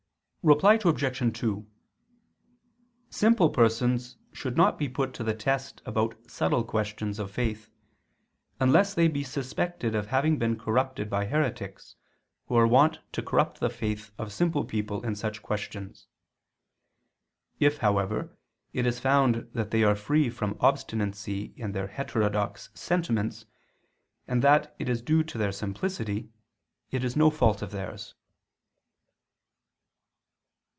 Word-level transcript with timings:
Reply 0.43 0.79
Obj. 0.83 1.37
2: 1.39 1.67
Simple 3.11 3.49
persons 3.51 4.17
should 4.33 4.57
not 4.57 4.79
be 4.79 4.89
put 4.89 5.13
to 5.13 5.23
the 5.23 5.35
test 5.35 5.83
about 5.85 6.15
subtle 6.27 6.63
questions 6.63 7.19
of 7.19 7.29
faith, 7.29 7.69
unless 8.59 8.95
they 8.95 9.07
be 9.07 9.23
suspected 9.23 9.93
of 9.93 10.07
having 10.07 10.39
been 10.39 10.57
corrupted 10.57 11.11
by 11.11 11.25
heretics, 11.27 11.95
who 12.47 12.55
are 12.55 12.65
wont 12.65 12.97
to 13.11 13.21
corrupt 13.21 13.59
the 13.59 13.69
faith 13.69 14.09
of 14.17 14.33
simple 14.33 14.65
people 14.65 15.05
in 15.05 15.13
such 15.13 15.43
questions. 15.43 16.07
If, 17.59 17.77
however, 17.77 18.35
it 18.73 18.87
is 18.87 18.99
found 18.99 19.47
that 19.53 19.69
they 19.69 19.83
are 19.83 19.93
free 19.95 20.31
from 20.31 20.57
obstinacy 20.59 21.53
in 21.55 21.73
their 21.73 21.85
heterodox 21.85 22.71
sentiments, 22.73 23.45
and 24.27 24.41
that 24.41 24.75
it 24.79 24.89
is 24.89 25.03
due 25.03 25.21
to 25.23 25.37
their 25.37 25.51
simplicity, 25.51 26.31
it 26.89 27.03
is 27.03 27.15
no 27.15 27.29
fault 27.29 27.61
of 27.61 27.69
theirs. 27.69 28.15